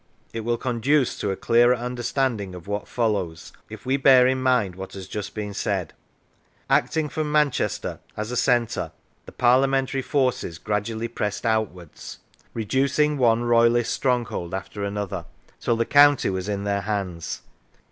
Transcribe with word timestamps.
It 0.33 0.39
will 0.39 0.57
conduce 0.57 1.15
to 1.19 1.29
a 1.29 1.35
clearer 1.35 1.75
understanding 1.75 2.55
of 2.55 2.67
what 2.67 2.87
follows 2.87 3.53
if 3.69 3.85
we 3.85 3.97
bear 3.97 4.25
in 4.25 4.41
mind 4.41 4.75
what 4.75 4.93
has 4.93 5.07
just 5.07 5.35
been 5.35 5.53
said. 5.53 5.93
Acting 6.71 7.07
from 7.07 7.31
Manchester, 7.31 7.99
as 8.17 8.31
a 8.31 8.35
centre, 8.35 8.91
the 9.27 9.31
Parliamentary 9.31 10.01
forces 10.01 10.57
gradually 10.57 11.07
pressed 11.07 11.45
outwards, 11.45 12.17
re 12.55 12.63
Lancashire 12.63 12.81
ducing 12.81 13.17
one 13.19 13.43
Royalist 13.43 13.93
stronghold 13.93 14.55
after 14.55 14.83
another, 14.83 15.25
till 15.59 15.75
the 15.75 15.85
county 15.85 16.31
was 16.31 16.49
in 16.49 16.63
their 16.63 16.81
hands. 16.81 17.43